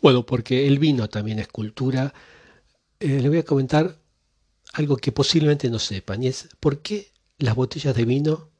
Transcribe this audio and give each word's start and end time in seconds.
Bueno, 0.00 0.24
porque 0.24 0.66
el 0.66 0.78
vino 0.78 1.08
también 1.08 1.38
es 1.38 1.48
cultura, 1.48 2.14
eh, 3.00 3.20
le 3.20 3.28
voy 3.28 3.38
a 3.38 3.44
comentar 3.44 3.98
algo 4.74 4.96
que 4.96 5.12
posiblemente 5.12 5.70
no 5.70 5.78
sepan, 5.78 6.22
y 6.22 6.28
es 6.28 6.48
por 6.60 6.82
qué 6.82 7.12
las 7.38 7.54
botellas 7.56 7.96
de 7.96 8.04
vino 8.04 8.50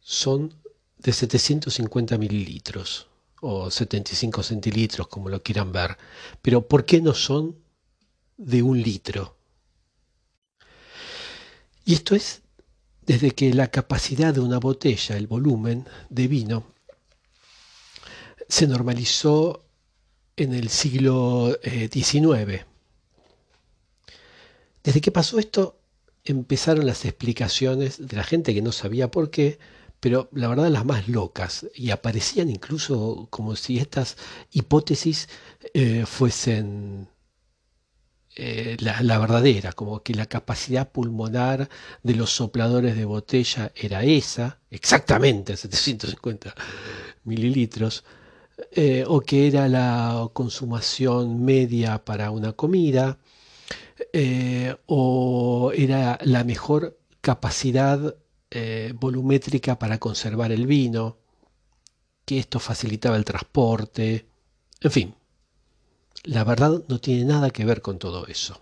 son 0.00 0.54
de 0.98 1.12
750 1.12 2.18
mililitros 2.18 3.08
o 3.40 3.70
75 3.70 4.42
centilitros, 4.42 5.08
como 5.08 5.28
lo 5.28 5.42
quieran 5.42 5.72
ver, 5.72 5.96
pero 6.40 6.66
¿por 6.66 6.84
qué 6.84 7.00
no 7.00 7.14
son 7.14 7.56
de 8.36 8.62
un 8.62 8.80
litro? 8.80 9.36
Y 11.84 11.94
esto 11.94 12.14
es 12.14 12.42
desde 13.02 13.32
que 13.32 13.52
la 13.52 13.70
capacidad 13.70 14.32
de 14.32 14.40
una 14.40 14.58
botella, 14.58 15.16
el 15.16 15.26
volumen 15.26 15.86
de 16.08 16.28
vino, 16.28 16.64
se 18.48 18.66
normalizó 18.66 19.64
en 20.36 20.54
el 20.54 20.68
siglo 20.68 21.58
XIX. 21.62 22.34
Eh, 22.34 22.64
desde 24.82 25.00
que 25.00 25.10
pasó 25.10 25.38
esto, 25.38 25.78
empezaron 26.24 26.86
las 26.86 27.04
explicaciones 27.04 28.06
de 28.06 28.16
la 28.16 28.24
gente 28.24 28.54
que 28.54 28.62
no 28.62 28.72
sabía 28.72 29.10
por 29.10 29.30
qué, 29.30 29.58
pero 30.00 30.28
la 30.32 30.48
verdad 30.48 30.68
las 30.68 30.84
más 30.84 31.08
locas, 31.08 31.66
y 31.74 31.90
aparecían 31.90 32.50
incluso 32.50 33.26
como 33.30 33.56
si 33.56 33.78
estas 33.78 34.16
hipótesis 34.50 35.28
eh, 35.72 36.04
fuesen 36.06 37.08
eh, 38.36 38.76
la, 38.80 39.18
verdadera, 39.18 39.72
como 39.72 40.02
que 40.02 40.12
la 40.14 40.26
capacidad 40.26 40.90
pulmonar 40.90 41.68
de 42.02 42.14
los 42.16 42.30
sopladores 42.30 42.96
de 42.96 43.04
botella 43.04 43.72
era 43.76 44.02
esa, 44.02 44.58
exactamente 44.70 45.56
750 45.56 46.52
mililitros, 47.22 48.04
eh, 48.72 49.04
o 49.06 49.20
que 49.20 49.46
era 49.48 49.68
la 49.68 50.28
consumación 50.32 51.44
media 51.44 52.04
para 52.04 52.30
una 52.30 52.52
comida, 52.52 53.18
eh, 54.12 54.76
o 54.86 55.72
era 55.74 56.18
la 56.22 56.44
mejor 56.44 56.98
capacidad 57.20 58.16
volumétrica 59.00 59.80
para 59.80 59.98
conservar 59.98 60.52
el 60.52 60.68
vino, 60.68 61.18
que 62.24 62.38
esto 62.38 62.60
facilitaba 62.60 63.16
el 63.16 63.24
transporte, 63.24 64.28
en 64.80 64.90
fin, 64.90 65.14
la 66.24 66.44
verdad 66.44 66.82
no 66.88 67.00
tiene 67.00 67.24
nada 67.24 67.50
que 67.50 67.64
ver 67.64 67.80
con 67.80 67.98
todo 67.98 68.26
eso. 68.26 68.60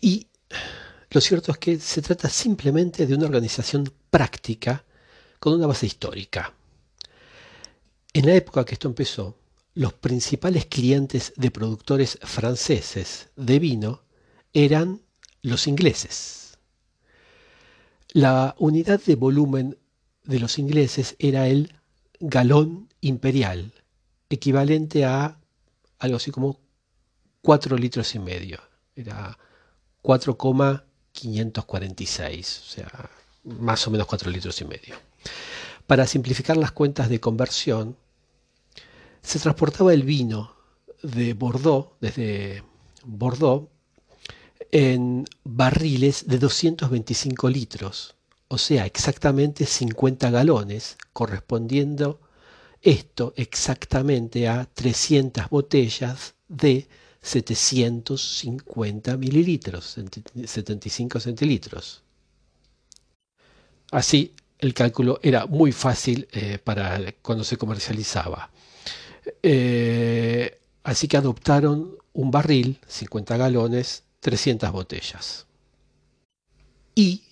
Y 0.00 0.26
lo 1.10 1.20
cierto 1.20 1.52
es 1.52 1.58
que 1.58 1.78
se 1.78 2.02
trata 2.02 2.28
simplemente 2.28 3.06
de 3.06 3.14
una 3.14 3.26
organización 3.26 3.92
práctica 4.10 4.84
con 5.38 5.54
una 5.54 5.66
base 5.66 5.86
histórica. 5.86 6.54
En 8.22 8.28
la 8.28 8.36
época 8.36 8.64
que 8.64 8.74
esto 8.74 8.86
empezó, 8.86 9.36
los 9.74 9.94
principales 9.94 10.66
clientes 10.66 11.32
de 11.34 11.50
productores 11.50 12.20
franceses 12.22 13.30
de 13.34 13.58
vino 13.58 14.04
eran 14.52 15.02
los 15.40 15.66
ingleses. 15.66 16.56
La 18.12 18.54
unidad 18.60 19.02
de 19.02 19.16
volumen 19.16 19.76
de 20.22 20.38
los 20.38 20.60
ingleses 20.60 21.16
era 21.18 21.48
el 21.48 21.74
galón 22.20 22.94
imperial, 23.00 23.72
equivalente 24.30 25.04
a 25.04 25.40
algo 25.98 26.18
así 26.18 26.30
como 26.30 26.60
4 27.40 27.76
litros 27.76 28.14
y 28.14 28.20
medio. 28.20 28.60
Era 28.94 29.36
4,546, 30.02 32.60
o 32.60 32.70
sea, 32.70 33.10
más 33.42 33.84
o 33.88 33.90
menos 33.90 34.06
4 34.06 34.30
litros 34.30 34.60
y 34.60 34.64
medio. 34.64 34.94
Para 35.88 36.06
simplificar 36.06 36.56
las 36.56 36.70
cuentas 36.70 37.08
de 37.08 37.18
conversión, 37.18 37.96
se 39.22 39.38
transportaba 39.38 39.94
el 39.94 40.02
vino 40.02 40.54
de 41.02 41.34
Bordeaux, 41.34 41.92
desde 42.00 42.62
Bordeaux, 43.04 43.68
en 44.70 45.24
barriles 45.44 46.26
de 46.26 46.38
225 46.38 47.48
litros, 47.48 48.14
o 48.48 48.58
sea, 48.58 48.86
exactamente 48.86 49.66
50 49.66 50.30
galones, 50.30 50.96
correspondiendo 51.12 52.20
esto 52.80 53.32
exactamente 53.36 54.48
a 54.48 54.64
300 54.64 55.48
botellas 55.48 56.34
de 56.48 56.88
750 57.22 59.16
mililitros, 59.16 59.96
75 60.44 61.20
centilitros. 61.20 62.02
Así, 63.92 64.34
el 64.58 64.74
cálculo 64.74 65.20
era 65.22 65.46
muy 65.46 65.70
fácil 65.72 66.26
eh, 66.32 66.58
para 66.62 67.12
cuando 67.22 67.44
se 67.44 67.56
comercializaba. 67.56 68.50
Eh, 69.42 70.60
así 70.82 71.08
que 71.08 71.16
adoptaron 71.16 71.96
un 72.12 72.30
barril, 72.30 72.78
50 72.86 73.36
galones, 73.36 74.04
300 74.20 74.70
botellas. 74.72 75.46
Y 76.94 77.22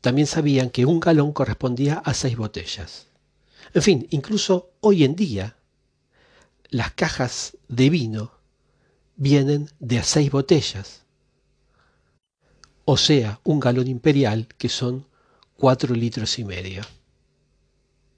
también 0.00 0.26
sabían 0.26 0.70
que 0.70 0.86
un 0.86 1.00
galón 1.00 1.32
correspondía 1.32 1.94
a 1.94 2.14
6 2.14 2.36
botellas. 2.36 3.06
En 3.74 3.82
fin, 3.82 4.06
incluso 4.10 4.70
hoy 4.80 5.04
en 5.04 5.16
día 5.16 5.56
las 6.70 6.92
cajas 6.92 7.56
de 7.68 7.90
vino 7.90 8.32
vienen 9.16 9.68
de 9.78 9.98
a 9.98 10.04
seis 10.04 10.30
botellas, 10.30 11.02
o 12.84 12.96
sea, 12.96 13.40
un 13.44 13.60
galón 13.60 13.88
imperial 13.88 14.46
que 14.58 14.68
son 14.68 15.06
cuatro 15.56 15.94
litros 15.94 16.38
y 16.38 16.44
medio. 16.44 16.82